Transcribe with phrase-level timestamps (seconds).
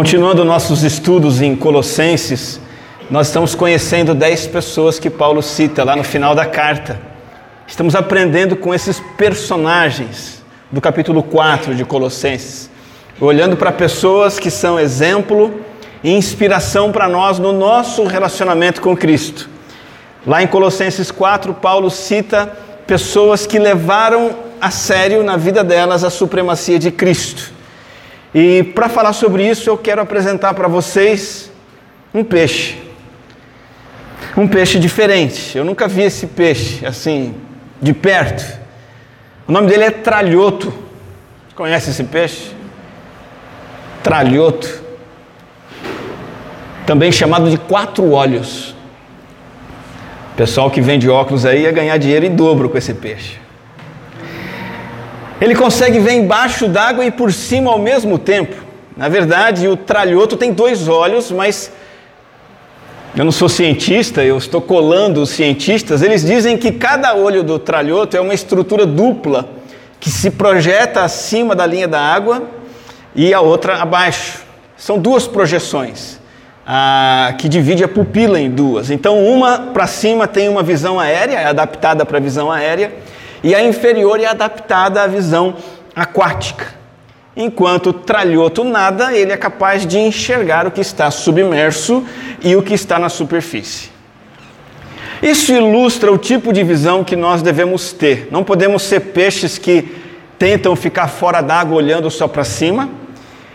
[0.00, 2.58] Continuando nossos estudos em Colossenses,
[3.10, 6.98] nós estamos conhecendo dez pessoas que Paulo cita lá no final da carta.
[7.66, 10.42] Estamos aprendendo com esses personagens
[10.72, 12.70] do capítulo 4 de Colossenses,
[13.20, 15.60] olhando para pessoas que são exemplo
[16.02, 19.50] e inspiração para nós no nosso relacionamento com Cristo.
[20.26, 22.50] Lá em Colossenses 4, Paulo cita
[22.86, 27.59] pessoas que levaram a sério na vida delas a supremacia de Cristo.
[28.34, 31.50] E para falar sobre isso, eu quero apresentar para vocês
[32.14, 32.78] um peixe.
[34.36, 35.56] Um peixe diferente.
[35.58, 37.34] Eu nunca vi esse peixe assim,
[37.82, 38.58] de perto.
[39.48, 40.72] O nome dele é tralhoto.
[41.56, 42.52] Conhece esse peixe?
[44.02, 44.82] Tralhoto.
[46.86, 48.74] Também chamado de quatro olhos.
[50.32, 53.38] O pessoal que vende óculos aí ia ganhar dinheiro em dobro com esse peixe.
[55.40, 58.56] Ele consegue ver embaixo d'água e por cima ao mesmo tempo.
[58.96, 61.72] Na verdade, o tralhoto tem dois olhos, mas
[63.16, 66.02] eu não sou cientista, eu estou colando os cientistas.
[66.02, 69.48] Eles dizem que cada olho do tralhoto é uma estrutura dupla
[69.98, 72.42] que se projeta acima da linha da água
[73.14, 74.42] e a outra abaixo.
[74.76, 76.20] São duas projeções
[76.66, 78.90] ah, que divide a pupila em duas.
[78.90, 82.92] Então, uma para cima tem uma visão aérea, é adaptada para a visão aérea,
[83.42, 85.54] e a inferior é adaptada à visão
[85.94, 86.80] aquática.
[87.36, 92.04] Enquanto o tralhoto nada, ele é capaz de enxergar o que está submerso
[92.42, 93.90] e o que está na superfície.
[95.22, 98.28] Isso ilustra o tipo de visão que nós devemos ter.
[98.30, 99.96] Não podemos ser peixes que
[100.38, 102.88] tentam ficar fora d'água olhando só para cima,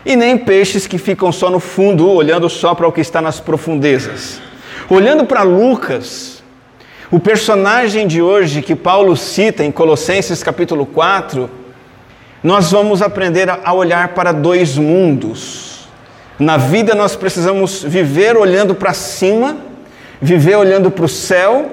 [0.04, 3.40] e nem peixes que ficam só no fundo olhando só para o que está nas
[3.40, 4.40] profundezas.
[4.88, 6.35] Olhando para Lucas,
[7.10, 11.48] o personagem de hoje que Paulo cita em Colossenses capítulo 4,
[12.42, 15.88] nós vamos aprender a olhar para dois mundos.
[16.36, 19.56] Na vida nós precisamos viver olhando para cima,
[20.20, 21.70] viver olhando para o céu,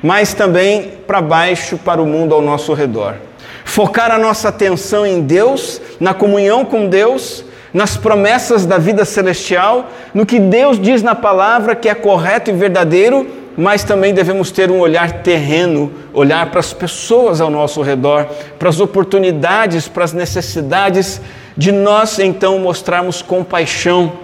[0.00, 3.16] mas também para baixo, para o mundo ao nosso redor.
[3.64, 9.90] Focar a nossa atenção em Deus, na comunhão com Deus, nas promessas da vida celestial,
[10.14, 14.70] no que Deus diz na palavra que é correto e verdadeiro mas também devemos ter
[14.70, 18.24] um olhar terreno, olhar para as pessoas ao nosso redor,
[18.58, 21.20] para as oportunidades, para as necessidades,
[21.54, 24.14] de nós então mostrarmos compaixão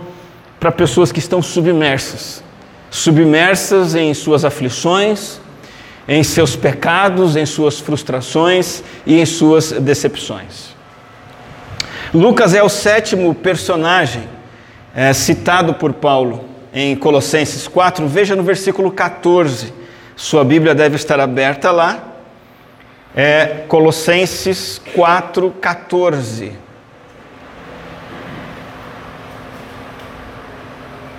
[0.58, 2.42] para pessoas que estão submersas
[2.90, 5.38] submersas em suas aflições,
[6.08, 10.74] em seus pecados, em suas frustrações e em suas decepções.
[12.14, 14.22] Lucas é o sétimo personagem
[14.94, 19.72] é, citado por Paulo em Colossenses 4, veja no versículo 14.
[20.14, 22.04] Sua Bíblia deve estar aberta lá.
[23.16, 26.52] É Colossenses 4, 14.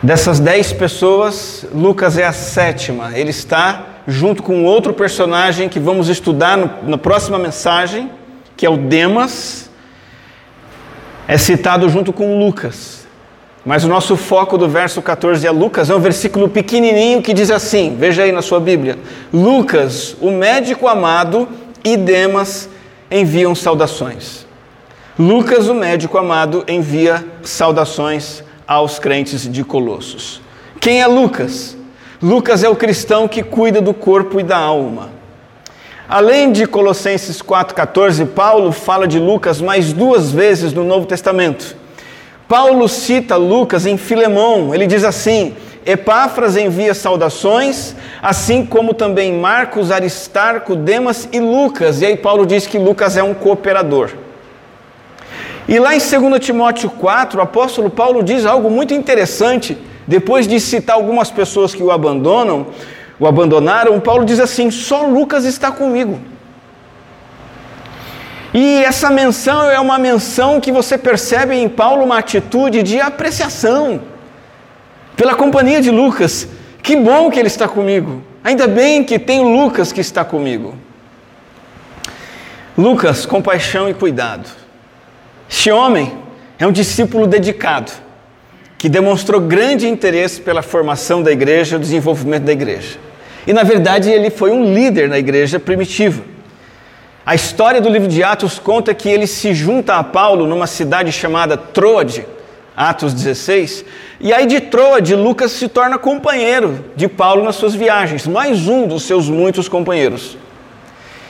[0.04, 3.18] Dessas dez pessoas, Lucas é a sétima.
[3.18, 8.12] Ele está junto com outro personagem que vamos estudar no, na próxima mensagem,
[8.56, 9.72] que é o Demas.
[11.28, 13.07] É citado junto com Lucas.
[13.68, 17.52] Mas o nosso foco do verso 14 é Lucas, é um versículo pequenininho que diz
[17.52, 18.98] assim: veja aí na sua Bíblia.
[19.34, 21.50] Lucas, o médico amado,
[21.84, 22.70] e Demas
[23.12, 24.48] enviam saudações.
[25.20, 30.40] Lucas, o médico amado, envia saudações aos crentes de Colossos.
[30.80, 31.76] Quem é Lucas?
[32.22, 35.10] Lucas é o cristão que cuida do corpo e da alma.
[36.08, 41.76] Além de Colossenses 4,14, Paulo fala de Lucas mais duas vezes no Novo Testamento.
[42.48, 45.54] Paulo cita Lucas em Filemão, ele diz assim:
[45.86, 52.02] Epáfras envia saudações, assim como também Marcos, Aristarco, Demas e Lucas.
[52.02, 54.12] E aí Paulo diz que Lucas é um cooperador.
[55.68, 59.78] E lá em 2 Timóteo 4, o apóstolo Paulo diz algo muito interessante.
[60.08, 62.68] Depois de citar algumas pessoas que o abandonam,
[63.20, 66.18] o abandonaram, Paulo diz assim: só Lucas está comigo.
[68.60, 74.02] E essa menção é uma menção que você percebe em Paulo uma atitude de apreciação
[75.16, 76.48] pela companhia de Lucas.
[76.82, 78.24] Que bom que ele está comigo.
[78.44, 80.74] Ainda bem que tem Lucas que está comigo.
[82.76, 84.50] Lucas, compaixão e cuidado.
[85.48, 86.18] Este homem
[86.58, 87.92] é um discípulo dedicado,
[88.76, 92.98] que demonstrou grande interesse pela formação da igreja o desenvolvimento da igreja.
[93.46, 96.37] E na verdade ele foi um líder na igreja primitiva.
[97.28, 101.12] A história do livro de Atos conta que ele se junta a Paulo numa cidade
[101.12, 102.26] chamada Troade,
[102.74, 103.84] Atos 16,
[104.22, 108.88] e aí de Troade, Lucas se torna companheiro de Paulo nas suas viagens, mais um
[108.88, 110.38] dos seus muitos companheiros.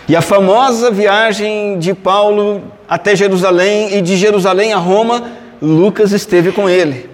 [0.08, 6.52] E a famosa viagem de Paulo até Jerusalém e de Jerusalém a Roma Lucas esteve
[6.52, 7.10] com ele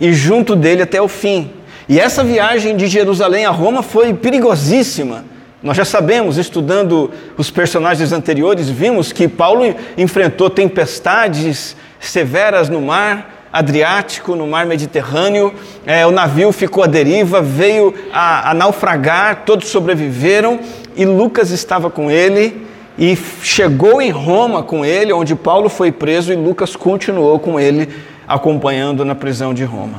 [0.00, 1.50] e junto dele até o fim.
[1.86, 5.31] E essa viagem de Jerusalém a Roma foi perigosíssima.
[5.62, 9.62] Nós já sabemos, estudando os personagens anteriores, vimos que Paulo
[9.96, 15.52] enfrentou tempestades severas no mar Adriático, no mar Mediterrâneo,
[15.84, 20.58] é, o navio ficou à deriva, veio a, a naufragar, todos sobreviveram
[20.96, 22.66] e Lucas estava com ele
[22.98, 27.90] e chegou em Roma com ele, onde Paulo foi preso e Lucas continuou com ele,
[28.26, 29.98] acompanhando na prisão de Roma.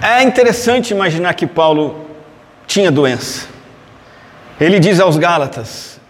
[0.00, 2.05] É interessante imaginar que Paulo
[2.66, 3.48] tinha doença.
[4.60, 6.00] Ele diz aos Gálatas: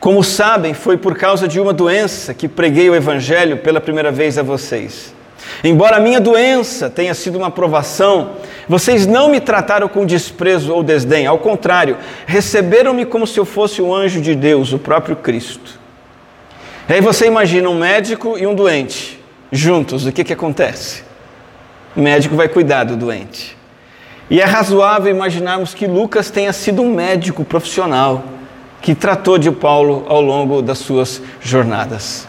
[0.00, 4.38] Como sabem, foi por causa de uma doença que preguei o Evangelho pela primeira vez
[4.38, 5.14] a vocês.
[5.62, 8.32] Embora a minha doença tenha sido uma provação,
[8.68, 13.82] vocês não me trataram com desprezo ou desdém, ao contrário, receberam-me como se eu fosse
[13.82, 15.78] um anjo de Deus, o próprio Cristo.
[16.88, 21.02] E aí você imagina um médico e um doente juntos, o que, que acontece?
[21.96, 23.56] O médico vai cuidar do doente.
[24.30, 28.24] E é razoável imaginarmos que Lucas tenha sido um médico profissional
[28.80, 32.26] que tratou de Paulo ao longo das suas jornadas.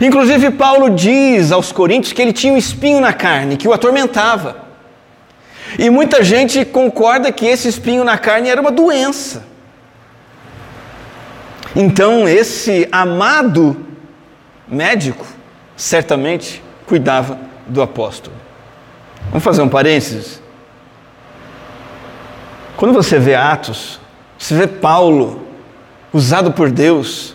[0.00, 4.68] Inclusive, Paulo diz aos Coríntios que ele tinha um espinho na carne, que o atormentava.
[5.78, 9.44] E muita gente concorda que esse espinho na carne era uma doença.
[11.76, 13.76] Então, esse amado
[14.66, 15.26] médico
[15.76, 18.34] certamente cuidava do apóstolo.
[19.28, 20.40] Vamos fazer um parênteses?
[22.78, 23.98] Quando você vê Atos,
[24.38, 25.40] você vê Paulo
[26.12, 27.34] usado por Deus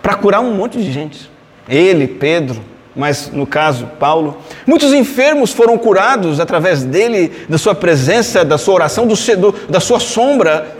[0.00, 1.30] para curar um monte de gente.
[1.68, 2.62] Ele, Pedro,
[2.96, 4.38] mas no caso Paulo.
[4.66, 9.78] Muitos enfermos foram curados através dele, da sua presença, da sua oração, do, do, da
[9.78, 10.74] sua sombra.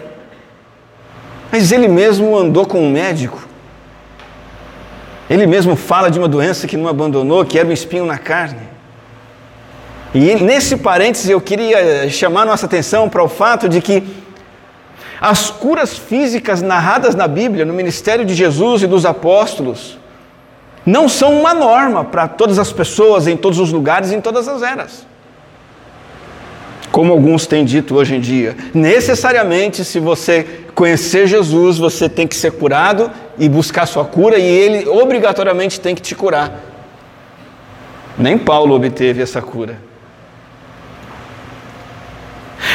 [1.53, 3.47] Mas ele mesmo andou com um médico.
[5.29, 8.76] Ele mesmo fala de uma doença que não abandonou, que era um espinho na carne.
[10.19, 14.03] E nesse parêntese eu queria chamar nossa atenção para o fato de que
[15.21, 19.99] as curas físicas narradas na Bíblia, no ministério de Jesus e dos apóstolos,
[20.87, 24.63] não são uma norma para todas as pessoas, em todos os lugares, em todas as
[24.63, 25.07] eras.
[26.91, 32.37] Como alguns têm dito hoje em dia, necessariamente, se você conhecer Jesus, você tem que
[32.37, 36.59] ser curado e buscar sua cura, e ele obrigatoriamente tem que te curar.
[38.17, 39.86] Nem Paulo obteve essa cura.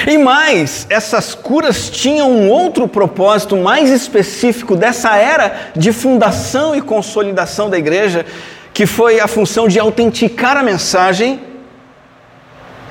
[0.07, 6.81] E mais, essas curas tinham um outro propósito mais específico dessa era de fundação e
[6.81, 8.25] consolidação da igreja,
[8.73, 11.39] que foi a função de autenticar a mensagem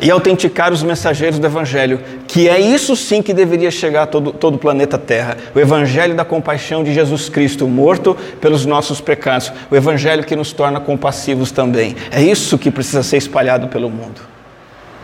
[0.00, 4.32] e autenticar os mensageiros do Evangelho, que é isso sim que deveria chegar a todo,
[4.32, 5.36] todo o planeta Terra.
[5.54, 9.52] O Evangelho da compaixão de Jesus Cristo, morto pelos nossos pecados.
[9.70, 11.94] O Evangelho que nos torna compassivos também.
[12.10, 14.22] É isso que precisa ser espalhado pelo mundo.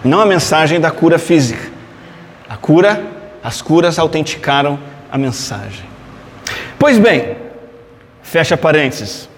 [0.03, 1.75] Não a mensagem da cura física,
[2.48, 3.04] a cura,
[3.43, 4.78] as curas autenticaram
[5.10, 5.84] a mensagem.
[6.78, 7.37] Pois bem,
[8.22, 9.28] fecha parênteses.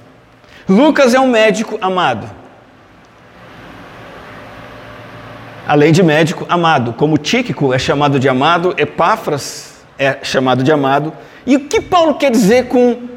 [0.69, 2.28] Lucas é um médico amado.
[5.66, 11.12] Além de médico amado, como Tíquico é chamado de amado, Epáfras é chamado de amado.
[11.46, 13.08] E o que Paulo quer dizer com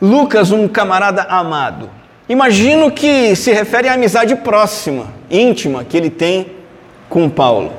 [0.00, 1.90] Lucas, um camarada amado?
[2.28, 6.52] Imagino que se refere à amizade próxima, íntima que ele tem
[7.08, 7.72] com Paulo.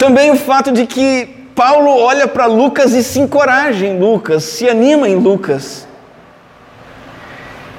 [0.00, 4.66] Também o fato de que Paulo olha para Lucas e se encoraja em Lucas, se
[4.66, 5.86] anima em Lucas.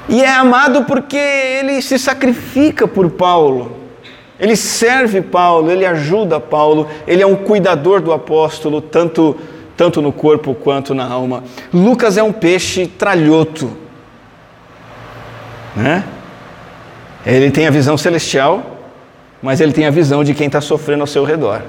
[0.07, 3.75] E é amado porque ele se sacrifica por Paulo.
[4.39, 9.35] Ele serve Paulo, ele ajuda Paulo, ele é um cuidador do apóstolo, tanto,
[9.75, 11.43] tanto no corpo quanto na alma.
[11.73, 13.75] Lucas é um peixe tralhoto.
[15.75, 16.03] Né?
[17.25, 18.77] Ele tem a visão celestial,
[19.41, 21.63] mas ele tem a visão de quem está sofrendo ao seu redor.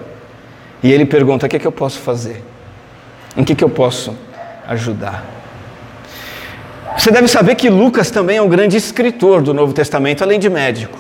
[0.82, 2.42] E ele pergunta: o que, é que eu posso fazer?
[3.36, 4.16] Em que, que eu posso
[4.66, 5.24] ajudar?
[6.98, 10.50] Você deve saber que Lucas também é um grande escritor do Novo Testamento, além de
[10.50, 10.98] médico.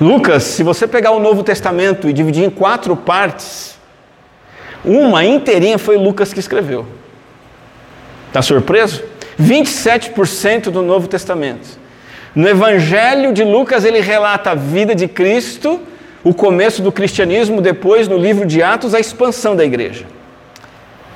[0.00, 3.78] Lucas, se você pegar o Novo Testamento e dividir em quatro partes,
[4.84, 6.86] uma inteirinha foi Lucas que escreveu.
[8.28, 9.02] Está surpreso?
[9.40, 11.78] 27% do Novo Testamento.
[12.34, 15.80] No Evangelho de Lucas, ele relata a vida de Cristo
[16.24, 20.06] o começo do cristianismo, depois no livro de Atos, a expansão da igreja.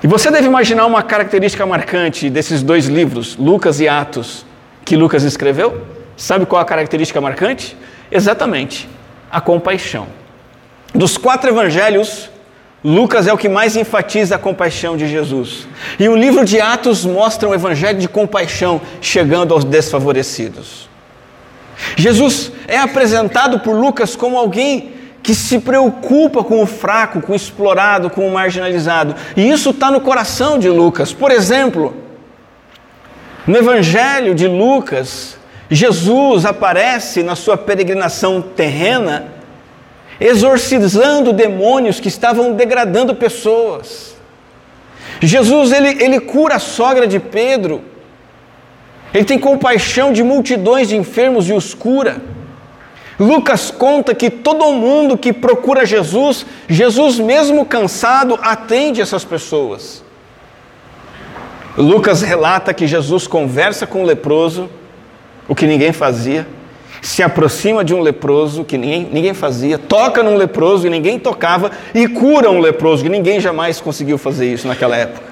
[0.03, 4.45] E você deve imaginar uma característica marcante desses dois livros, Lucas e Atos,
[4.85, 5.83] que Lucas escreveu?
[6.17, 7.77] Sabe qual a característica marcante?
[8.11, 8.89] Exatamente,
[9.31, 10.09] a compaixão.
[10.95, 12.31] Dos quatro evangelhos,
[12.85, 15.69] Lucas é o que mais enfatiza a compaixão de Jesus.
[15.99, 20.89] E o livro de Atos mostra um evangelho de compaixão chegando aos desfavorecidos.
[21.97, 27.37] Jesus é apresentado por Lucas como alguém que se preocupa com o fraco, com o
[27.37, 29.15] explorado, com o marginalizado.
[29.37, 31.13] E isso está no coração de Lucas.
[31.13, 31.95] Por exemplo,
[33.47, 35.37] no Evangelho de Lucas,
[35.71, 39.27] Jesus aparece na sua peregrinação terrena,
[40.21, 44.17] exorcizando demônios que estavam degradando pessoas.
[45.21, 47.83] Jesus ele, ele cura a sogra de Pedro,
[49.13, 52.21] ele tem compaixão de multidões de enfermos e os cura.
[53.19, 60.03] Lucas conta que todo mundo que procura Jesus, Jesus, mesmo cansado, atende essas pessoas.
[61.77, 64.69] Lucas relata que Jesus conversa com o leproso,
[65.49, 66.47] o que ninguém fazia,
[67.01, 71.71] se aproxima de um leproso, que ninguém, ninguém fazia, toca num leproso que ninguém tocava
[71.95, 75.32] e cura um leproso, que ninguém jamais conseguiu fazer isso naquela época.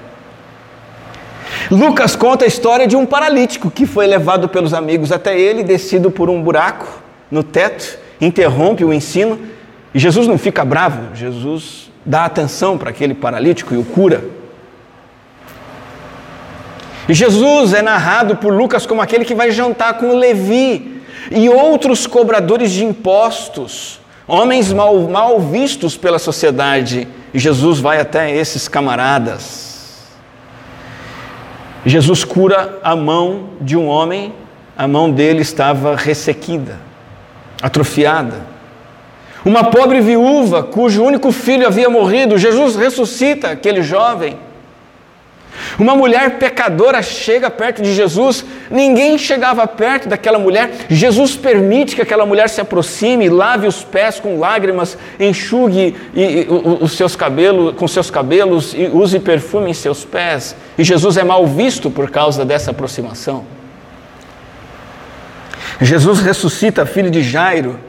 [1.71, 6.11] Lucas conta a história de um paralítico que foi levado pelos amigos até ele, descido
[6.11, 7.01] por um buraco
[7.31, 9.39] no teto, interrompe o ensino,
[9.93, 14.21] e Jesus não fica bravo, Jesus dá atenção para aquele paralítico e o cura.
[17.07, 21.01] E Jesus é narrado por Lucas como aquele que vai jantar com Levi
[21.31, 27.07] e outros cobradores de impostos, homens mal, mal vistos pela sociedade.
[27.33, 29.70] E Jesus vai até esses camaradas.
[31.85, 34.33] Jesus cura a mão de um homem,
[34.77, 36.91] a mão dele estava ressequida
[37.61, 38.41] atrofiada.
[39.45, 44.37] Uma pobre viúva cujo único filho havia morrido, Jesus ressuscita aquele jovem.
[45.77, 50.71] Uma mulher pecadora chega perto de Jesus, ninguém chegava perto daquela mulher.
[50.89, 55.95] Jesus permite que aquela mulher se aproxime, lave os pés com lágrimas, enxugue
[56.79, 60.55] os seus cabelos com seus cabelos e use perfume em seus pés.
[60.77, 63.45] E Jesus é mal visto por causa dessa aproximação.
[65.81, 67.79] Jesus ressuscita a filha de Jairo.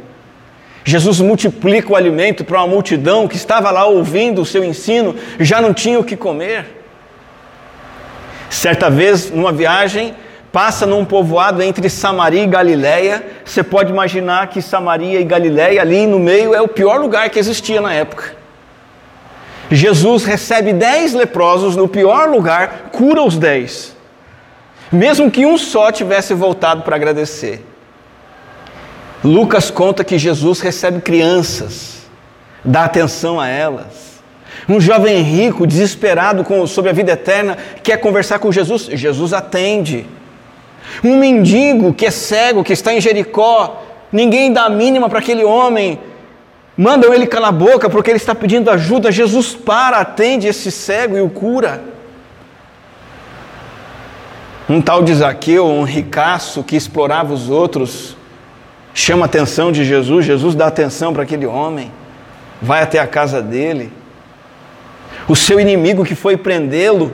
[0.84, 5.60] Jesus multiplica o alimento para uma multidão que estava lá ouvindo o seu ensino, já
[5.60, 6.81] não tinha o que comer.
[8.52, 10.14] Certa vez, numa viagem,
[10.52, 13.24] passa num povoado entre Samaria e Galiléia.
[13.46, 17.38] Você pode imaginar que Samaria e Galiléia, ali no meio, é o pior lugar que
[17.38, 18.36] existia na época.
[19.70, 23.96] Jesus recebe dez leprosos no pior lugar, cura os dez,
[24.92, 27.64] mesmo que um só tivesse voltado para agradecer.
[29.24, 32.02] Lucas conta que Jesus recebe crianças,
[32.62, 34.01] dá atenção a elas.
[34.68, 40.06] Um jovem rico, desesperado com, sobre a vida eterna, quer conversar com Jesus, Jesus atende.
[41.02, 43.82] Um mendigo que é cego, que está em Jericó,
[44.12, 45.98] ninguém dá a mínima para aquele homem,
[46.76, 49.10] mandam ele calar a boca porque ele está pedindo ajuda.
[49.10, 51.82] Jesus para, atende esse cego e o cura.
[54.68, 58.16] Um tal de Zaqueu, um ricaço que explorava os outros,
[58.94, 61.90] chama a atenção de Jesus, Jesus dá atenção para aquele homem,
[62.60, 63.92] vai até a casa dele.
[65.28, 67.12] O seu inimigo que foi prendê-lo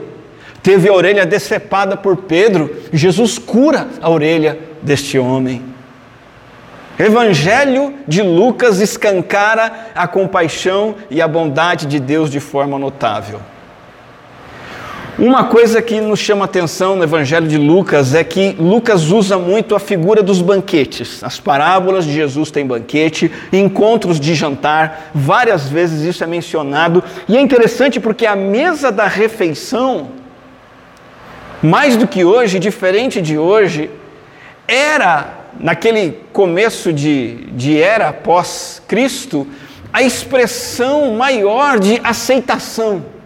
[0.61, 5.63] teve a orelha decepada por Pedro, Jesus cura a orelha deste homem.
[6.97, 13.39] Evangelho de Lucas escancara a compaixão e a bondade de Deus de forma notável.
[15.19, 19.75] Uma coisa que nos chama atenção no Evangelho de Lucas é que Lucas usa muito
[19.75, 21.21] a figura dos banquetes.
[21.21, 27.03] As parábolas de Jesus têm banquete, encontros de jantar, várias vezes isso é mencionado.
[27.27, 30.11] E é interessante porque a mesa da refeição,
[31.61, 33.89] mais do que hoje, diferente de hoje,
[34.65, 39.45] era, naquele começo de, de era pós-Cristo,
[39.91, 43.18] a expressão maior de aceitação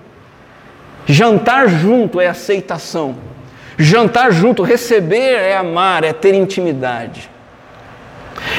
[1.06, 3.16] Jantar junto é aceitação.
[3.78, 7.30] Jantar junto, receber é amar, é ter intimidade.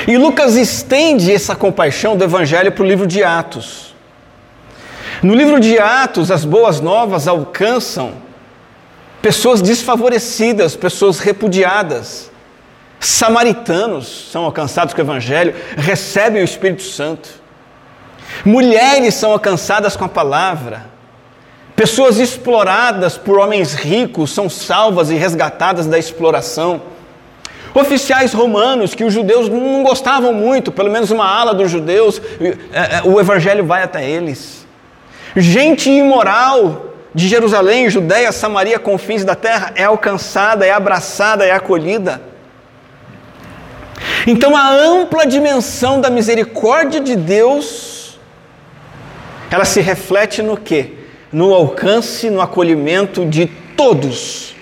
[0.07, 3.95] E Lucas estende essa compaixão do Evangelho para o livro de Atos.
[5.23, 8.13] No livro de Atos, as boas novas alcançam
[9.23, 12.31] pessoas desfavorecidas, pessoas repudiadas.
[13.01, 17.29] Samaritanos são alcançados com o Evangelho, recebem o Espírito Santo.
[18.45, 20.94] Mulheres são alcançadas com a palavra.
[21.77, 26.83] Pessoas exploradas por homens ricos são salvas e resgatadas da exploração.
[27.75, 32.99] Oficiais romanos que os judeus não gostavam muito, pelo menos uma ala dos judeus, é,
[32.99, 34.65] é, o evangelho vai até eles.
[35.35, 42.23] Gente imoral de Jerusalém, Judéia, Samaria, confins da terra, é alcançada, é abraçada, é acolhida.
[44.27, 48.19] Então a ampla dimensão da misericórdia de Deus
[49.51, 51.04] ela se reflete no quê?
[51.35, 54.55] No alcance, no acolhimento de todos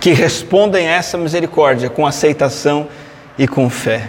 [0.00, 2.88] que respondem a essa misericórdia com aceitação
[3.38, 4.08] e com fé.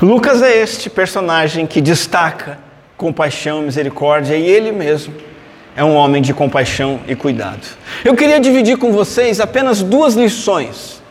[0.00, 2.60] Lucas é este personagem que destaca
[2.96, 5.12] compaixão e misericórdia e ele mesmo
[5.74, 7.66] é um homem de compaixão e cuidado.
[8.04, 11.02] Eu queria dividir com vocês apenas duas lições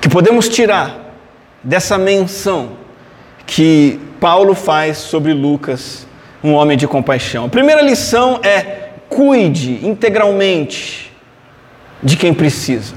[0.00, 1.14] que podemos tirar
[1.62, 2.70] dessa menção
[3.46, 6.08] que Paulo faz sobre Lucas,
[6.44, 7.46] um homem de compaixão.
[7.46, 11.10] A primeira lição é: cuide integralmente
[12.02, 12.94] de quem precisa.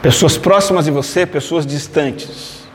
[0.00, 2.66] Pessoas próximas de você, pessoas distantes.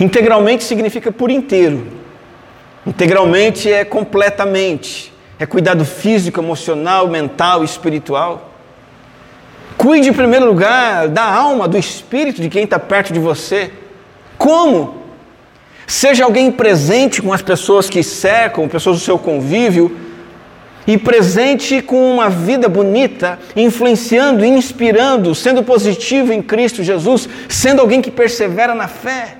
[0.00, 1.86] Integralmente significa por inteiro.
[2.84, 5.12] Integralmente é completamente.
[5.38, 8.50] É cuidado físico, emocional, mental, espiritual.
[9.76, 13.70] Cuide em primeiro lugar da alma, do espírito de quem está perto de você.
[14.36, 15.03] Como?
[15.86, 19.96] Seja alguém presente com as pessoas que cercam, pessoas do seu convívio,
[20.86, 28.02] e presente com uma vida bonita, influenciando, inspirando, sendo positivo em Cristo Jesus, sendo alguém
[28.02, 29.38] que persevera na fé.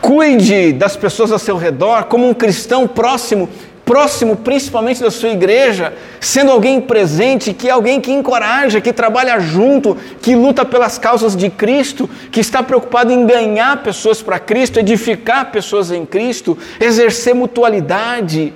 [0.00, 3.48] Cuide das pessoas ao seu redor como um cristão próximo,
[3.86, 9.38] próximo principalmente da sua igreja, sendo alguém presente, que é alguém que encoraja, que trabalha
[9.38, 14.80] junto, que luta pelas causas de Cristo, que está preocupado em ganhar pessoas para Cristo,
[14.80, 18.52] edificar pessoas em Cristo, exercer mutualidade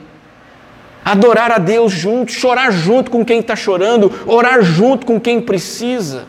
[1.04, 6.26] adorar a Deus junto, chorar junto com quem está chorando, orar junto com quem precisa.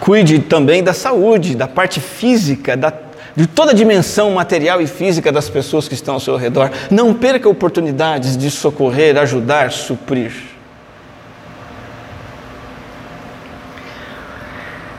[0.00, 2.92] Cuide também da saúde, da parte física, da,
[3.34, 6.70] de toda a dimensão material e física das pessoas que estão ao seu redor.
[6.90, 10.32] Não perca oportunidades de socorrer, ajudar, suprir.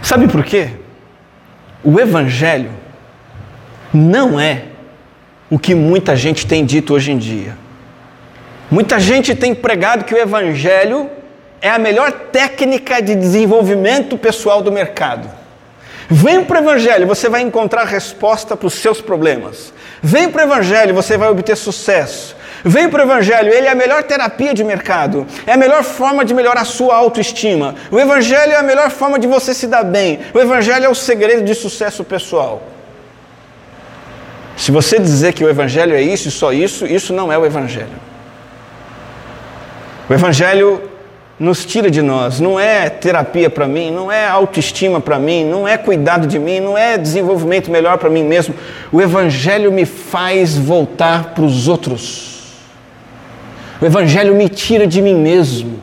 [0.02, 0.70] Sabe por quê?
[1.84, 2.72] O Evangelho
[3.94, 4.66] não é
[5.50, 7.58] o que muita gente tem dito hoje em dia.
[8.72, 11.10] Muita gente tem pregado que o Evangelho
[11.62, 15.30] é a melhor técnica de desenvolvimento pessoal do mercado.
[16.16, 19.74] Vem para o Evangelho, você vai encontrar resposta para os seus problemas.
[20.00, 22.36] Vem para o Evangelho, você vai obter sucesso.
[22.64, 26.24] Vem para o Evangelho, ele é a melhor terapia de mercado, é a melhor forma
[26.24, 27.74] de melhorar a sua autoestima.
[27.90, 30.20] O Evangelho é a melhor forma de você se dar bem.
[30.36, 32.62] O Evangelho é o segredo de sucesso pessoal.
[34.56, 37.44] Se você dizer que o Evangelho é isso e só isso, isso não é o
[37.44, 38.00] Evangelho.
[40.08, 40.92] O Evangelho
[41.40, 45.68] nos tira de nós, não é terapia para mim, não é autoestima para mim, não
[45.68, 48.54] é cuidado de mim, não é desenvolvimento melhor para mim mesmo.
[48.92, 52.54] O Evangelho me faz voltar para os outros.
[53.82, 55.80] O Evangelho me tira de mim mesmo.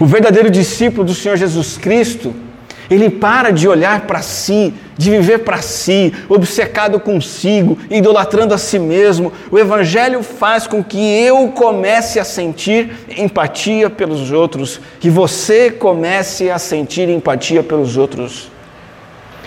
[0.00, 2.34] O verdadeiro discípulo do Senhor Jesus Cristo
[2.90, 8.78] ele para de olhar para si, de viver para si, obcecado consigo, idolatrando a si
[8.78, 9.32] mesmo.
[9.50, 16.50] O Evangelho faz com que eu comece a sentir empatia pelos outros, que você comece
[16.50, 18.50] a sentir empatia pelos outros.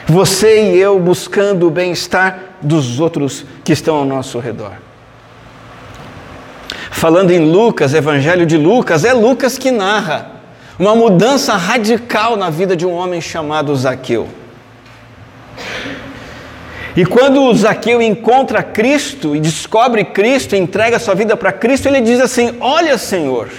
[0.08, 4.74] Você e eu buscando o bem-estar dos outros que estão ao nosso redor.
[6.92, 10.41] Falando em Lucas, Evangelho de Lucas, é Lucas que narra
[10.80, 14.28] uma mudança radical na vida de um homem chamado Zaqueu.
[16.96, 22.20] E quando Zaqueu encontra Cristo e descobre Cristo, entrega sua vida para Cristo, ele diz
[22.20, 23.50] assim: Olha, Senhor,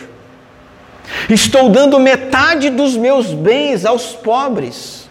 [1.31, 5.03] estou dando metade dos meus bens aos pobres.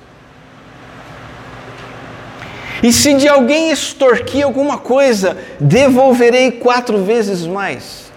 [2.84, 8.12] E se de alguém extorquir alguma coisa, devolverei quatro vezes mais.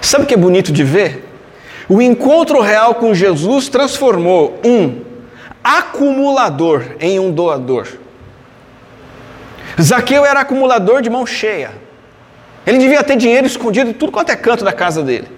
[0.00, 1.27] Sabe o que é bonito de ver?
[1.88, 5.00] O encontro real com Jesus transformou um
[5.64, 7.88] acumulador em um doador.
[9.80, 11.70] Zaqueu era acumulador de mão cheia.
[12.66, 15.28] Ele devia ter dinheiro escondido em tudo quanto é canto da casa dele.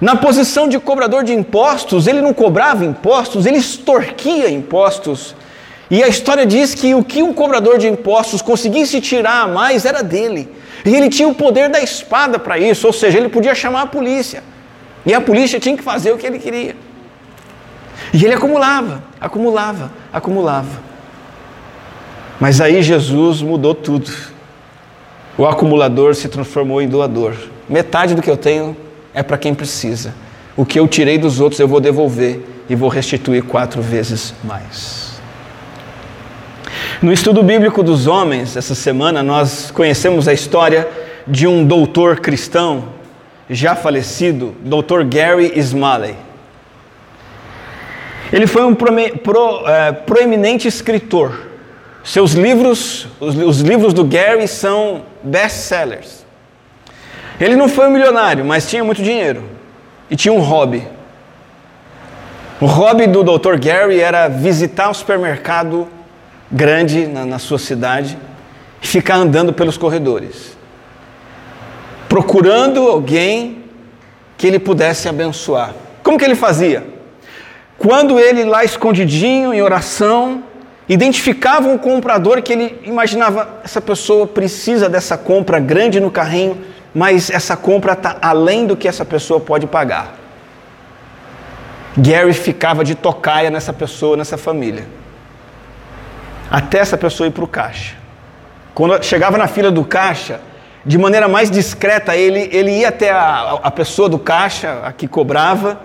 [0.00, 5.34] Na posição de cobrador de impostos, ele não cobrava impostos, ele extorquia impostos.
[5.90, 9.84] E a história diz que o que um cobrador de impostos conseguisse tirar a mais
[9.84, 10.48] era dele.
[10.86, 13.86] E ele tinha o poder da espada para isso, ou seja, ele podia chamar a
[13.86, 14.42] polícia.
[15.04, 16.76] E a polícia tinha que fazer o que ele queria.
[18.12, 20.90] E ele acumulava, acumulava, acumulava.
[22.38, 24.10] Mas aí Jesus mudou tudo.
[25.36, 27.34] O acumulador se transformou em doador.
[27.68, 28.76] Metade do que eu tenho
[29.14, 30.14] é para quem precisa.
[30.56, 35.20] O que eu tirei dos outros eu vou devolver e vou restituir quatro vezes mais.
[37.00, 40.88] No estudo bíblico dos homens, essa semana, nós conhecemos a história
[41.26, 42.99] de um doutor cristão
[43.50, 45.02] já falecido, Dr.
[45.04, 46.14] Gary Smalley.
[48.32, 51.48] Ele foi um pro, pro, é, proeminente escritor.
[52.04, 56.24] Seus livros, os, os livros do Gary são best-sellers.
[57.40, 59.42] Ele não foi um milionário, mas tinha muito dinheiro
[60.08, 60.86] e tinha um hobby.
[62.60, 63.58] O hobby do Dr.
[63.58, 65.88] Gary era visitar o supermercado
[66.52, 68.16] grande na, na sua cidade
[68.82, 70.56] e ficar andando pelos corredores,
[72.10, 73.62] procurando alguém
[74.36, 75.72] que ele pudesse abençoar.
[76.02, 76.84] Como que ele fazia?
[77.78, 80.42] Quando ele lá escondidinho em oração,
[80.88, 86.60] identificava um comprador que ele imaginava essa pessoa precisa dessa compra grande no carrinho,
[86.92, 90.16] mas essa compra está além do que essa pessoa pode pagar.
[91.96, 94.84] Gary ficava de tocaia nessa pessoa, nessa família,
[96.50, 97.94] até essa pessoa ir para o caixa.
[98.74, 100.40] Quando chegava na fila do caixa,
[100.84, 105.06] de maneira mais discreta, ele, ele ia até a, a pessoa do caixa, a que
[105.06, 105.80] cobrava,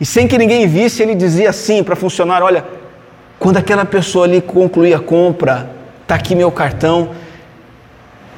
[0.00, 2.64] e sem que ninguém visse, ele dizia assim para funcionar: Olha,
[3.38, 5.70] quando aquela pessoa ali concluir a compra,
[6.02, 7.10] está aqui meu cartão,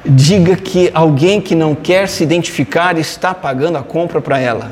[0.05, 4.71] diga que alguém que não quer se identificar está pagando a compra para ela.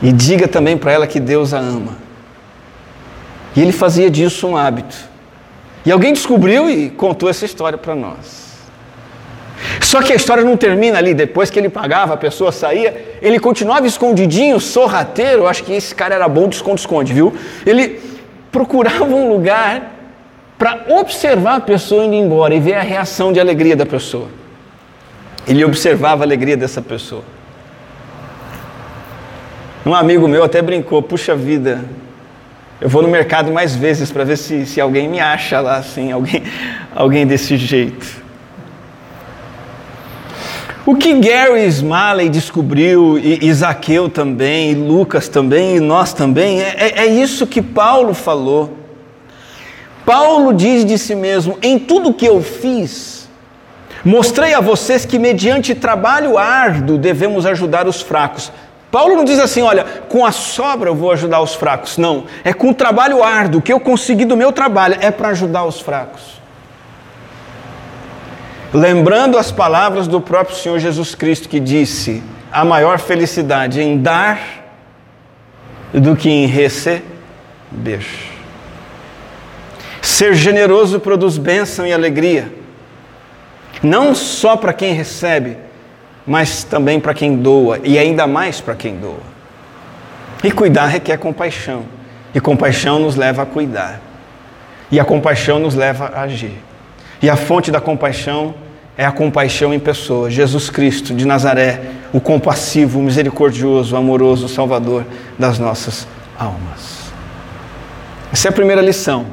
[0.00, 1.96] E diga também para ela que Deus a ama.
[3.56, 4.96] E ele fazia disso um hábito.
[5.84, 8.47] E alguém descobriu e contou essa história para nós.
[9.80, 11.14] Só que a história não termina ali.
[11.14, 15.46] Depois que ele pagava, a pessoa saía, ele continuava escondidinho, sorrateiro.
[15.46, 17.34] Acho que esse cara era bom de esconde-esconde, viu?
[17.66, 18.00] Ele
[18.50, 19.94] procurava um lugar
[20.58, 24.28] para observar a pessoa indo embora e ver a reação de alegria da pessoa.
[25.46, 27.22] Ele observava a alegria dessa pessoa.
[29.86, 31.84] Um amigo meu até brincou: puxa vida,
[32.80, 36.12] eu vou no mercado mais vezes para ver se, se alguém me acha lá assim,
[36.12, 36.42] alguém,
[36.94, 38.27] alguém desse jeito.
[40.88, 46.76] O que Gary Smalley descobriu, e Isaqueu também, e Lucas também, e nós também, é,
[46.78, 48.72] é, é isso que Paulo falou.
[50.06, 53.28] Paulo diz de si mesmo: em tudo que eu fiz,
[54.02, 58.50] mostrei a vocês que, mediante trabalho árduo, devemos ajudar os fracos.
[58.90, 61.98] Paulo não diz assim, olha, com a sobra eu vou ajudar os fracos.
[61.98, 65.66] Não, é com o trabalho árduo, que eu consegui do meu trabalho, é para ajudar
[65.66, 66.37] os fracos.
[68.72, 74.40] Lembrando as palavras do próprio Senhor Jesus Cristo, que disse: a maior felicidade em dar
[75.92, 77.02] do que em receber.
[80.02, 82.52] Ser generoso produz bênção e alegria,
[83.82, 85.56] não só para quem recebe,
[86.26, 89.38] mas também para quem doa, e ainda mais para quem doa.
[90.44, 91.84] E cuidar requer compaixão,
[92.34, 94.00] e compaixão nos leva a cuidar,
[94.90, 96.67] e a compaixão nos leva a agir.
[97.20, 98.54] E a fonte da compaixão
[98.96, 101.80] é a compaixão em pessoa, Jesus Cristo de Nazaré,
[102.12, 105.04] o compassivo, misericordioso, amoroso, Salvador
[105.38, 106.06] das nossas
[106.38, 107.12] almas.
[108.32, 109.26] Essa é a primeira lição.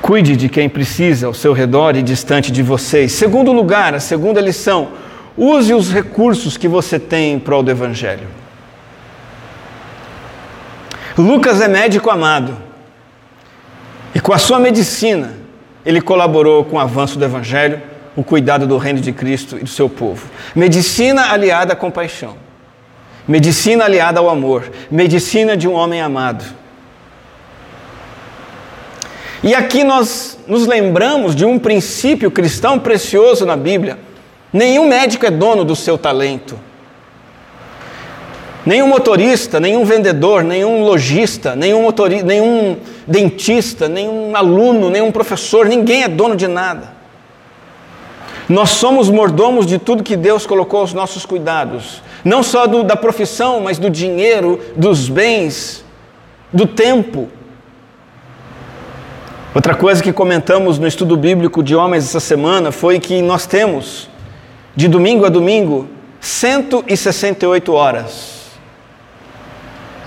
[0.00, 3.12] Cuide de quem precisa ao seu redor e distante de vocês.
[3.12, 4.88] Segundo lugar, a segunda lição:
[5.36, 8.28] use os recursos que você tem em prol do Evangelho.
[11.16, 12.56] Lucas é médico amado,
[14.14, 15.32] e com a sua medicina,
[15.88, 17.80] ele colaborou com o avanço do Evangelho,
[18.14, 20.28] o cuidado do reino de Cristo e do seu povo.
[20.54, 22.36] Medicina aliada à compaixão,
[23.26, 26.44] medicina aliada ao amor, medicina de um homem amado.
[29.42, 33.98] E aqui nós nos lembramos de um princípio cristão precioso na Bíblia.
[34.52, 36.60] Nenhum médico é dono do seu talento.
[38.68, 42.76] Nenhum motorista, nenhum vendedor, nenhum lojista, nenhum, motorista, nenhum
[43.06, 46.92] dentista, nenhum aluno, nenhum professor, ninguém é dono de nada.
[48.46, 52.94] Nós somos mordomos de tudo que Deus colocou aos nossos cuidados, não só do, da
[52.94, 55.82] profissão, mas do dinheiro, dos bens,
[56.52, 57.26] do tempo.
[59.54, 64.10] Outra coisa que comentamos no estudo bíblico de homens essa semana foi que nós temos,
[64.76, 65.88] de domingo a domingo,
[66.20, 68.37] 168 horas.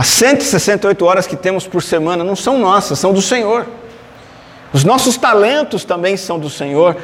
[0.02, 3.68] As 168 horas que temos por semana não são nossas, são do Senhor.
[4.74, 6.98] Os nossos talentos também são do Senhor,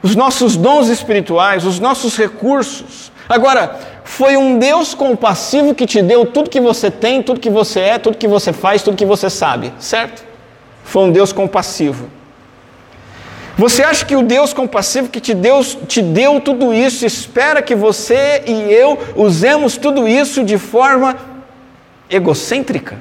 [0.00, 3.10] os nossos dons espirituais, os nossos recursos.
[3.28, 7.80] Agora, foi um Deus compassivo que te deu tudo que você tem, tudo que você
[7.80, 10.24] é, tudo que você faz, tudo que você sabe, certo?
[10.84, 12.08] foi um Deus compassivo.
[13.58, 17.74] Você acha que o Deus compassivo que te deu, te deu tudo isso espera que
[17.74, 21.34] você e eu usemos tudo isso de forma
[22.08, 22.98] egocêntrica,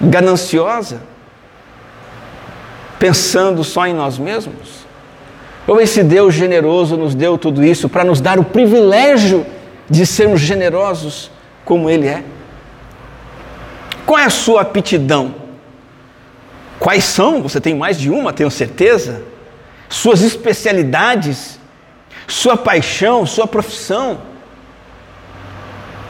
[0.00, 1.00] gananciosa,
[2.98, 4.84] pensando só em nós mesmos?
[5.66, 9.46] Ou esse Deus generoso nos deu tudo isso para nos dar o privilégio
[9.88, 11.30] de sermos generosos
[11.64, 12.22] como Ele é?
[14.04, 15.34] Qual é a sua aptidão?
[16.78, 17.42] Quais são?
[17.42, 19.22] Você tem mais de uma, tenho certeza.
[19.88, 21.58] Suas especialidades,
[22.26, 24.18] sua paixão, sua profissão.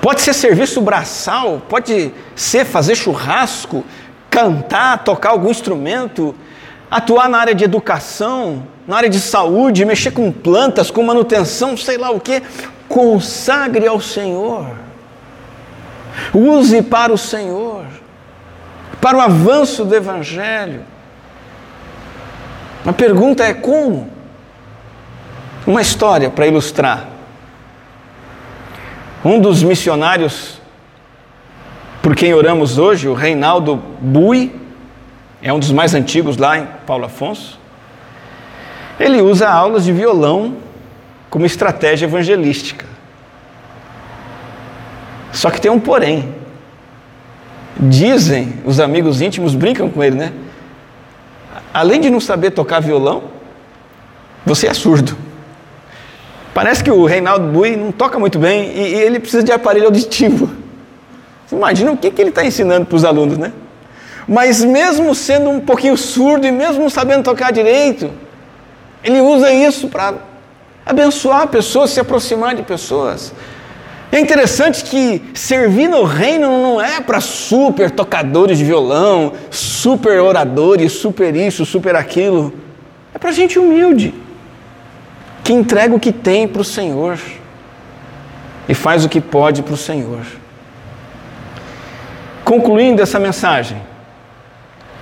[0.05, 3.83] Pode ser serviço braçal, pode ser fazer churrasco,
[4.29, 6.35] cantar, tocar algum instrumento,
[6.91, 11.97] atuar na área de educação, na área de saúde, mexer com plantas, com manutenção, sei
[11.97, 12.43] lá o que.
[12.87, 14.77] Consagre ao Senhor.
[16.35, 17.87] Use para o Senhor,
[19.01, 20.83] para o avanço do Evangelho.
[22.85, 24.11] A pergunta é como?
[25.67, 27.14] Uma história para ilustrar.
[29.25, 30.61] Um dos missionários
[32.03, 34.55] por quem oramos hoje, o Reinaldo Bui,
[35.41, 37.59] é um dos mais antigos lá em Paulo Afonso.
[39.01, 40.59] Ele usa aulas de violão
[41.31, 42.85] como estratégia evangelística.
[45.33, 46.35] Só que tem um porém.
[47.81, 50.33] Dizem, os amigos íntimos brincam com ele, né?
[51.73, 53.25] Além de não saber tocar violão,
[54.45, 55.17] você é surdo.
[56.55, 59.87] Parece que o Reinaldo Bui não toca muito bem e, e ele precisa de aparelho
[59.87, 60.49] auditivo.
[61.45, 63.53] Você imagina o que, que ele está ensinando para os alunos, né?
[64.27, 68.11] Mas mesmo sendo um pouquinho surdo e mesmo sabendo tocar direito,
[69.03, 70.15] ele usa isso para
[70.87, 73.35] abençoar pessoas, se aproximar de pessoas.
[74.13, 80.93] É interessante que servir no reino não é para super tocadores de violão, super oradores,
[80.93, 82.53] super isso, super aquilo.
[83.13, 84.15] É para gente humilde,
[85.45, 87.21] que entrega o que tem para o Senhor
[88.67, 90.25] e faz o que pode para o Senhor.
[92.43, 93.81] Concluindo essa mensagem,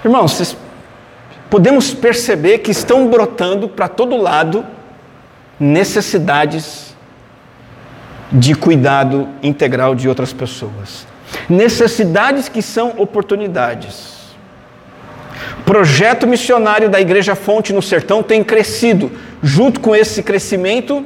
[0.04, 0.56] irmãos,
[1.48, 4.66] podemos perceber que estão brotando para todo lado
[5.60, 6.92] necessidades
[8.32, 11.06] de cuidado integral de outras pessoas.
[11.48, 14.22] Necessidades que são oportunidades.
[15.60, 19.12] O projeto missionário da Igreja Fonte no Sertão tem crescido.
[19.42, 21.04] Junto com esse crescimento,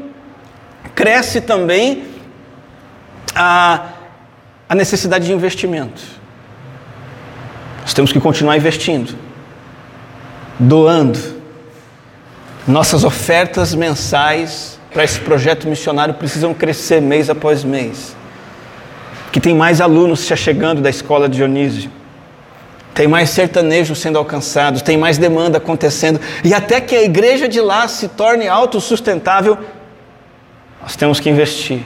[0.94, 2.04] cresce também
[3.34, 3.86] a,
[4.68, 6.02] a necessidade de investimento.
[7.80, 9.16] Nós temos que continuar investindo,
[10.58, 11.36] doando.
[12.66, 18.16] Nossas ofertas mensais para esse projeto missionário precisam crescer mês após mês.
[19.30, 21.90] Que tem mais alunos se chegando da escola Dionísio.
[22.96, 26.18] Tem mais sertanejos sendo alcançados, tem mais demanda acontecendo.
[26.42, 29.58] E até que a igreja de lá se torne autossustentável,
[30.80, 31.82] nós temos que investir.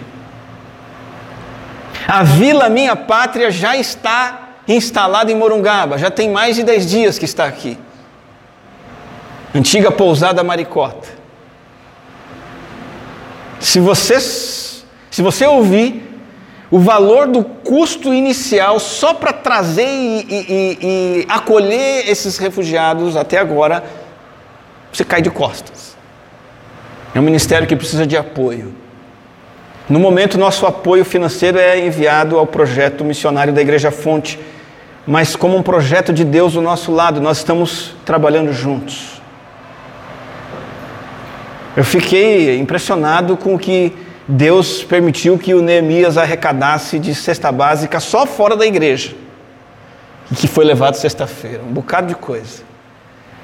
[2.07, 7.19] A Vila Minha Pátria já está instalada em Morungaba, já tem mais de 10 dias
[7.19, 7.77] que está aqui.
[9.53, 11.09] Antiga pousada Maricota.
[13.59, 16.10] Se você, se você ouvir
[16.71, 23.39] o valor do custo inicial só para trazer e, e, e, acolher esses refugiados até
[23.39, 23.83] agora,
[24.93, 25.97] você cai de costas.
[27.13, 28.73] É um ministério que precisa de apoio.
[29.89, 34.39] No momento, nosso apoio financeiro é enviado ao projeto missionário da Igreja Fonte,
[35.05, 39.21] mas como um projeto de Deus do nosso lado, nós estamos trabalhando juntos.
[41.77, 43.93] Eu fiquei impressionado com o que
[44.27, 49.15] Deus permitiu que o Neemias arrecadasse de cesta básica só fora da igreja.
[50.31, 51.63] E que foi levado sexta-feira.
[51.63, 52.63] Um bocado de coisa.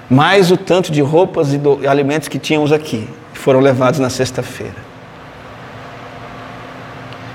[0.09, 3.09] Mais o tanto de roupas e alimentos que tínhamos aqui.
[3.33, 4.87] Foram levados na sexta-feira.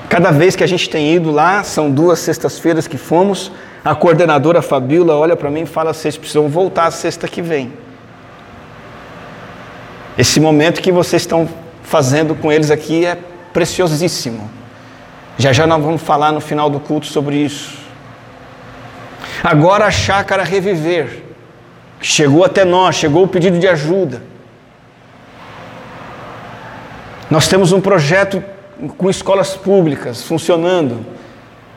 [0.08, 3.51] Cada vez que a gente tem ido lá, são duas sextas-feiras que fomos,
[3.84, 7.73] a coordenadora Fabiola olha para mim e fala: vocês precisam voltar a sexta que vem.
[10.17, 11.47] Esse momento que vocês estão
[11.82, 13.17] fazendo com eles aqui é
[13.53, 14.49] preciosíssimo.
[15.37, 17.77] Já já nós vamos falar no final do culto sobre isso.
[19.43, 21.23] Agora a chácara reviver.
[22.01, 24.21] Chegou até nós, chegou o pedido de ajuda.
[27.29, 28.43] Nós temos um projeto
[28.97, 31.05] com escolas públicas funcionando.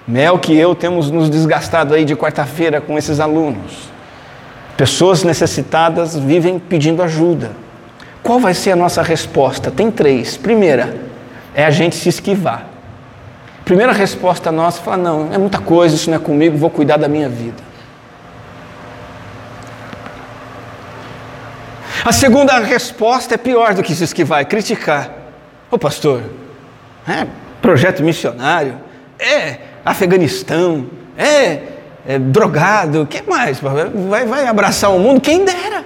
[0.06, 3.88] Mel que eu temos nos desgastado aí de quarta-feira com esses alunos.
[4.76, 7.52] Pessoas necessitadas vivem pedindo ajuda.
[8.22, 9.70] Qual vai ser a nossa resposta?
[9.70, 10.36] Tem três.
[10.36, 10.96] Primeira,
[11.54, 12.66] é a gente se esquivar.
[13.64, 17.08] Primeira resposta nossa, fala, não, é muita coisa, isso não é comigo, vou cuidar da
[17.08, 17.62] minha vida.
[22.04, 25.10] A segunda resposta é pior do que se esquivar, é criticar.
[25.70, 26.22] Ô pastor,
[27.08, 27.26] é
[27.62, 28.78] projeto missionário,
[29.18, 30.86] é Afeganistão,
[31.16, 31.62] é,
[32.06, 33.58] é drogado, o que mais?
[33.60, 35.20] Vai, vai abraçar o mundo?
[35.20, 35.82] Quem dera.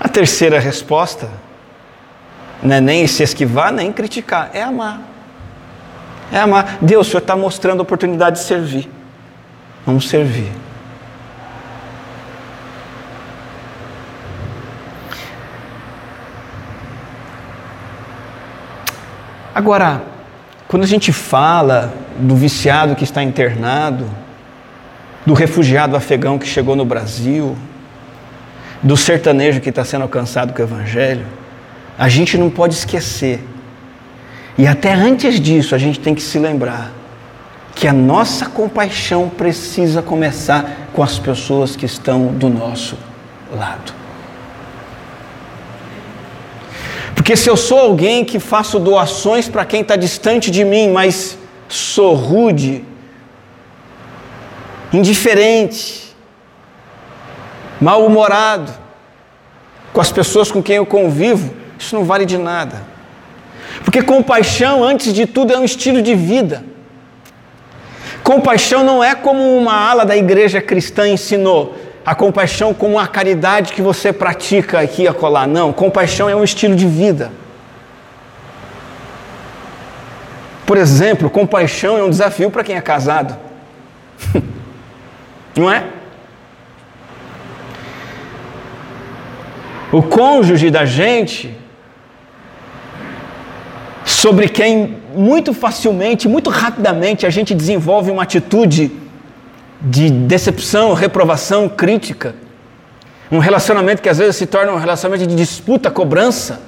[0.00, 1.28] A terceira resposta
[2.64, 4.98] não é nem se esquivar, nem criticar, é amar.
[6.32, 6.78] É amar.
[6.80, 8.90] Deus, o Senhor está mostrando a oportunidade de servir.
[9.84, 10.50] Vamos servir.
[19.54, 20.02] Agora,
[20.66, 24.10] quando a gente fala do viciado que está internado,
[25.26, 27.56] do refugiado afegão que chegou no Brasil,
[28.82, 31.26] do sertanejo que está sendo alcançado com o Evangelho,
[31.98, 33.40] a gente não pode esquecer.
[34.56, 36.92] E até antes disso, a gente tem que se lembrar
[37.74, 42.96] que a nossa compaixão precisa começar com as pessoas que estão do nosso
[43.52, 43.92] lado.
[47.14, 51.38] Porque se eu sou alguém que faço doações para quem está distante de mim, mas
[51.68, 52.84] sou rude,
[54.92, 56.14] indiferente,
[57.80, 58.72] mal-humorado
[59.92, 61.54] com as pessoas com quem eu convivo,
[61.84, 62.82] isso não vale de nada.
[63.82, 66.64] Porque compaixão, antes de tudo, é um estilo de vida.
[68.22, 73.72] Compaixão não é como uma ala da igreja cristã ensinou, a compaixão como a caridade
[73.72, 75.46] que você pratica aqui e acolá.
[75.46, 77.30] Não, compaixão é um estilo de vida.
[80.66, 83.36] Por exemplo, compaixão é um desafio para quem é casado.
[85.54, 85.84] Não é?
[89.92, 91.56] O cônjuge da gente,
[94.24, 98.90] sobre quem muito facilmente, muito rapidamente a gente desenvolve uma atitude
[99.82, 102.34] de decepção, reprovação, crítica.
[103.30, 106.58] Um relacionamento que às vezes se torna um relacionamento de disputa, cobrança.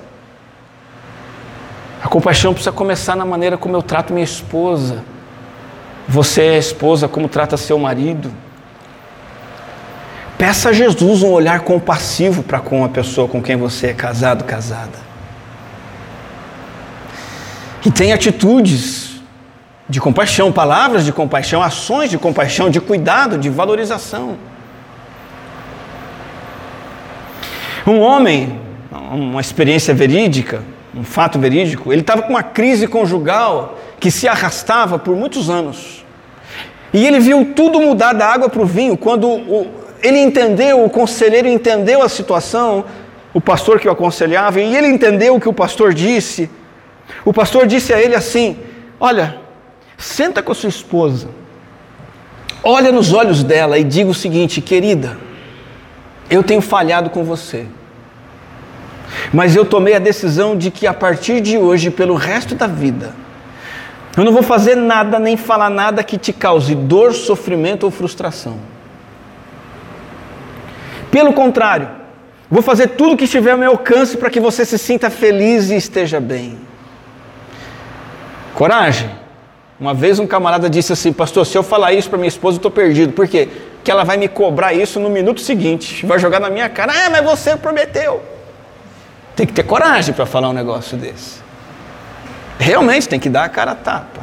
[2.05, 5.03] A compaixão precisa começar na maneira como eu trato minha esposa.
[6.07, 8.31] Você é esposa, como trata seu marido.
[10.37, 14.45] Peça a Jesus um olhar compassivo para com a pessoa com quem você é casado,
[14.45, 15.06] casada.
[17.85, 19.21] E tem atitudes
[19.89, 24.37] de compaixão, palavras de compaixão, ações de compaixão, de cuidado, de valorização.
[27.87, 28.61] Um homem,
[29.13, 30.63] uma experiência verídica,
[30.93, 36.05] um fato verídico, ele estava com uma crise conjugal que se arrastava por muitos anos.
[36.93, 39.71] E ele viu tudo mudar da água para o vinho quando o,
[40.03, 42.85] ele entendeu, o conselheiro entendeu a situação,
[43.33, 46.51] o pastor que o aconselhava, e ele entendeu o que o pastor disse.
[47.25, 48.57] O pastor disse a ele assim:
[48.99, 49.47] Olha,
[49.97, 51.29] Senta com a sua esposa,
[52.63, 55.17] olha nos olhos dela e diga o seguinte: querida,
[56.29, 57.67] eu tenho falhado com você,
[59.33, 63.15] mas eu tomei a decisão de que a partir de hoje, pelo resto da vida,
[64.17, 68.59] eu não vou fazer nada nem falar nada que te cause dor, sofrimento ou frustração.
[71.11, 71.89] Pelo contrário,
[72.51, 75.77] vou fazer tudo que estiver ao meu alcance para que você se sinta feliz e
[75.77, 76.59] esteja bem.
[78.57, 79.11] Coragem
[79.79, 82.59] uma vez um camarada disse assim, pastor, se eu falar isso para minha esposa, eu
[82.59, 83.13] estou perdido.
[83.13, 83.47] Por quê?
[83.77, 86.07] Porque ela vai me cobrar isso no minuto seguinte.
[86.07, 88.23] Vai jogar na minha cara, ah, mas você prometeu.
[89.37, 91.45] Tem que ter coragem para falar um negócio desse.
[92.59, 94.23] Realmente tem que dar a cara a tapa.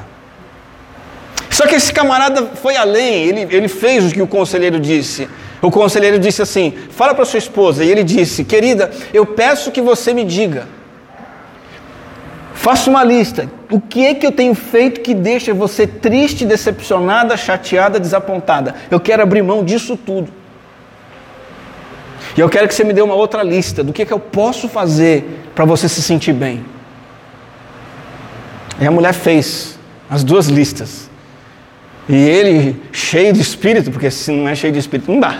[1.51, 5.29] Só que esse camarada foi além, ele, ele fez o que o conselheiro disse.
[5.61, 7.85] O conselheiro disse assim: fala para sua esposa.
[7.85, 10.67] E ele disse: querida, eu peço que você me diga
[12.63, 13.51] Faça uma lista.
[13.69, 18.73] O que é que eu tenho feito que deixa você triste, decepcionada, chateada, desapontada?
[18.89, 20.31] Eu quero abrir mão disso tudo.
[22.37, 24.19] E eu quero que você me dê uma outra lista do que, é que eu
[24.19, 26.63] posso fazer para você se sentir bem.
[28.79, 29.77] E a mulher fez
[30.09, 31.09] as duas listas.
[32.07, 35.35] E ele, cheio de espírito, porque se não é cheio de espírito, não dá.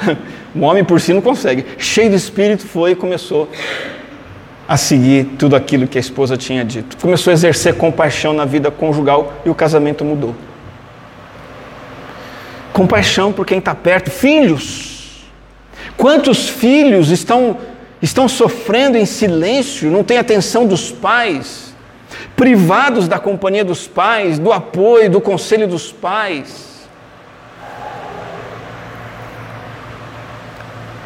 [0.54, 1.66] O homem por si não consegue.
[1.78, 3.50] Cheio de espírito foi e começou
[4.74, 6.98] a seguir tudo aquilo que a esposa tinha dito.
[6.98, 10.34] Começou a exercer compaixão na vida conjugal e o casamento mudou.
[12.74, 14.10] Compaixão por quem está perto.
[14.10, 15.30] Filhos.
[15.96, 17.56] Quantos filhos estão,
[18.02, 21.76] estão sofrendo em silêncio, não têm atenção dos pais,
[22.36, 26.88] privados da companhia dos pais, do apoio, do conselho dos pais?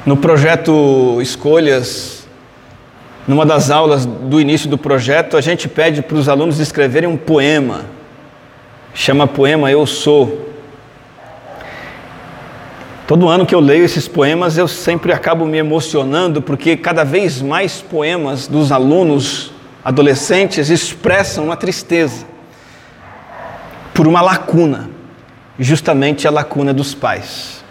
[0.06, 2.17] No projeto Escolhas
[3.28, 7.18] numa das aulas do início do projeto, a gente pede para os alunos escreverem um
[7.18, 7.82] poema.
[8.94, 10.48] Chama poema Eu Sou.
[13.06, 17.42] Todo ano que eu leio esses poemas, eu sempre acabo me emocionando, porque cada vez
[17.42, 19.52] mais poemas dos alunos
[19.84, 22.26] adolescentes expressam uma tristeza
[23.94, 24.90] por uma lacuna,
[25.58, 27.64] justamente a lacuna dos pais.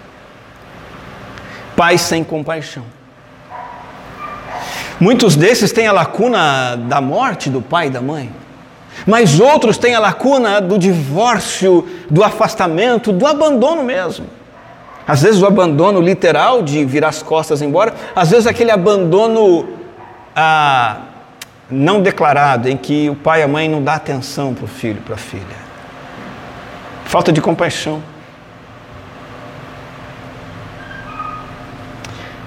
[1.77, 2.96] Pais sem compaixão.
[4.99, 8.31] Muitos desses têm a lacuna da morte do pai e da mãe.
[9.07, 14.27] Mas outros têm a lacuna do divórcio, do afastamento, do abandono mesmo.
[15.07, 19.69] Às vezes o abandono literal de virar as costas embora, às vezes aquele abandono
[20.35, 20.97] ah,
[21.71, 25.01] não declarado, em que o pai e a mãe não dá atenção para o filho,
[25.03, 25.67] para a filha.
[27.05, 28.03] Falta de compaixão.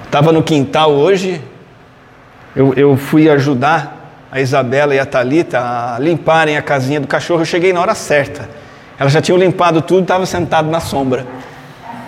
[0.04, 1.42] Estava no quintal hoje,
[2.56, 7.42] eu, eu fui ajudar a Isabela e a Talita a limparem a casinha do cachorro.
[7.42, 8.50] Eu cheguei na hora certa.
[8.98, 11.26] Elas já tinham limpado tudo, estava sentado na sombra.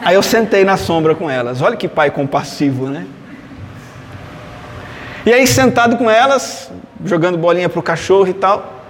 [0.03, 1.61] Aí eu sentei na sombra com elas.
[1.61, 3.05] Olha que pai compassivo, né?
[5.23, 6.71] E aí, sentado com elas,
[7.05, 8.81] jogando bolinha para o cachorro e tal,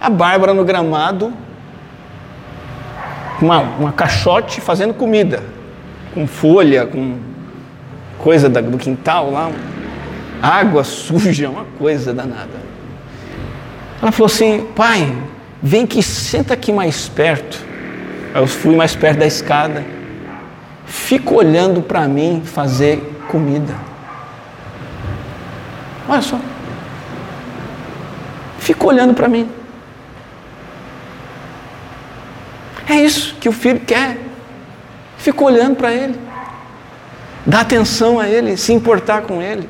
[0.00, 1.32] a Bárbara no gramado,
[3.40, 5.44] uma, uma caixote fazendo comida,
[6.12, 7.18] com folha, com
[8.18, 9.50] coisa do quintal lá,
[10.42, 12.62] água suja, uma coisa danada.
[14.00, 15.16] Ela falou assim: pai,
[15.62, 17.58] vem que senta aqui mais perto.
[18.34, 19.84] Eu fui mais perto da escada
[20.94, 23.74] fica olhando para mim fazer comida.
[26.08, 26.38] Olha só.
[28.58, 29.48] Fica olhando para mim.
[32.88, 34.18] É isso que o filho quer.
[35.18, 36.18] Fica olhando para ele.
[37.46, 39.68] Dá atenção a ele, se importar com ele.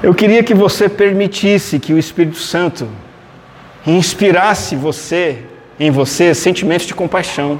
[0.00, 2.88] Eu queria que você permitisse que o Espírito Santo
[3.84, 5.44] inspirasse você,
[5.78, 7.58] em você, sentimentos de compaixão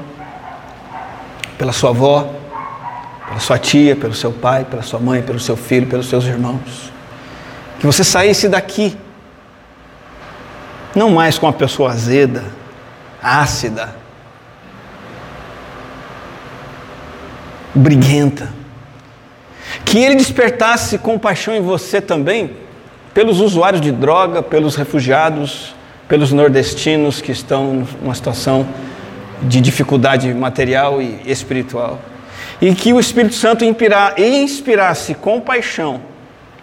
[1.56, 2.32] pela sua avó,
[3.26, 6.92] pela sua tia, pelo seu pai, pela sua mãe, pelo seu filho, pelos seus irmãos.
[7.80, 8.96] Que você saísse daqui,
[10.94, 12.44] não mais com uma pessoa azeda,
[13.20, 13.96] ácida,
[17.74, 18.52] briguenta.
[19.90, 22.50] Que ele despertasse compaixão em você também
[23.14, 25.74] pelos usuários de droga, pelos refugiados,
[26.06, 28.68] pelos nordestinos que estão numa situação
[29.42, 31.98] de dificuldade material e espiritual.
[32.60, 36.02] E que o Espírito Santo inspirasse compaixão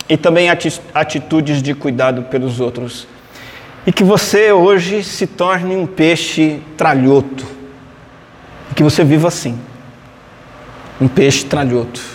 [0.07, 0.49] e também
[0.93, 3.07] atitudes de cuidado pelos outros.
[3.88, 7.43] E que você hoje se torne um peixe tralhoto.
[8.71, 9.59] E que você viva assim.
[11.01, 12.14] Um peixe tralhoto.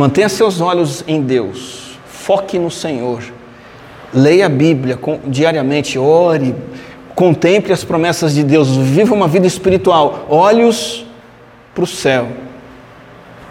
[0.00, 1.98] Mantenha seus olhos em Deus.
[2.06, 3.22] Foque no Senhor.
[4.14, 6.54] Leia a Bíblia diariamente, ore,
[7.14, 11.04] Contemple as promessas de Deus, viva uma vida espiritual, olhos
[11.74, 12.28] para o céu.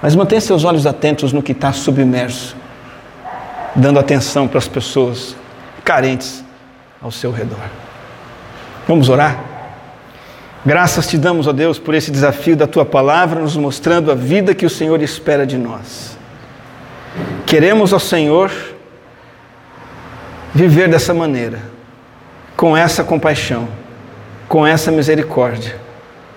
[0.02, 2.56] Mas mantenha seus olhos atentos no que está submerso,
[3.76, 5.36] dando atenção para as pessoas
[5.84, 6.44] carentes
[7.00, 7.70] ao seu redor.
[8.88, 9.40] Vamos orar?
[10.66, 14.56] Graças te damos, ó Deus, por esse desafio da tua palavra, nos mostrando a vida
[14.56, 16.18] que o Senhor espera de nós.
[17.46, 18.52] Queremos, ó Senhor,
[20.54, 21.60] viver dessa maneira
[22.56, 23.68] com essa compaixão,
[24.48, 25.76] com essa misericórdia,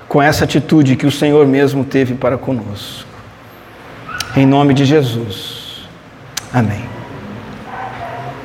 [0.08, 3.08] com essa atitude que o Senhor mesmo teve para conosco.
[4.36, 5.82] Em nome de Jesus.
[6.52, 6.91] Amém.